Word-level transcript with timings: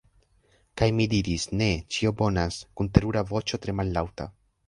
Kaj 0.81 0.87
mi 0.99 1.05
diris: 1.11 1.43
"Ne... 1.59 1.67
ĉio 1.97 2.13
bonas." 2.23 2.59
kun 2.81 2.91
terura 2.97 3.25
voĉo 3.35 3.63
tre 3.67 3.77
mallaŭta. 3.81 4.31